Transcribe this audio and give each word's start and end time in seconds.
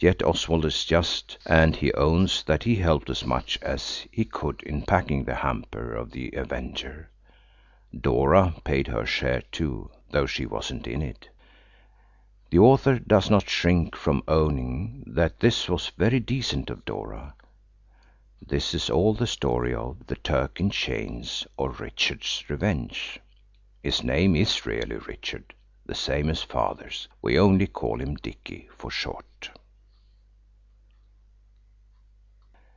Yet 0.00 0.22
Oswald 0.22 0.64
is 0.64 0.84
just, 0.84 1.38
and 1.44 1.74
he 1.74 1.92
owns 1.94 2.44
that 2.44 2.62
he 2.62 2.76
helped 2.76 3.10
as 3.10 3.24
much 3.24 3.58
as 3.60 4.06
he 4.12 4.24
could 4.24 4.62
in 4.62 4.82
packing 4.82 5.24
the 5.24 5.34
Hamper 5.34 5.92
of 5.92 6.12
the 6.12 6.30
Avenger. 6.34 7.10
Dora 8.00 8.54
paid 8.62 8.86
her 8.86 9.04
share, 9.04 9.42
too, 9.50 9.90
though 10.12 10.26
she 10.26 10.46
wasn't 10.46 10.86
in 10.86 11.02
it. 11.02 11.28
The 12.50 12.60
author 12.60 13.00
does 13.00 13.28
not 13.28 13.50
shrink 13.50 13.96
from 13.96 14.22
owning 14.28 15.02
that 15.08 15.40
this 15.40 15.68
was 15.68 15.88
very 15.88 16.20
decent 16.20 16.70
of 16.70 16.84
Dora. 16.84 17.34
This 18.40 18.74
is 18.74 18.88
all 18.88 19.14
the 19.14 19.26
story 19.26 19.74
of– 19.74 20.06
THE 20.06 20.14
TURK 20.14 20.60
IN 20.60 20.70
CHAINS; 20.70 21.44
or. 21.56 21.72
RICHARD'S 21.72 22.48
REVENGE. 22.48 23.18
(His 23.82 24.04
name 24.04 24.36
is 24.36 24.64
really 24.64 24.94
Richard, 24.98 25.54
the 25.84 25.94
same 25.96 26.30
as 26.30 26.42
Father's. 26.44 27.08
We 27.20 27.36
only 27.36 27.66
call 27.66 28.00
him 28.00 28.14
Dicky 28.14 28.68
for 28.76 28.92
short.) 28.92 29.50